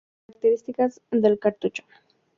Características 0.25 0.99
del 1.11 1.37
cartucho 1.37 1.83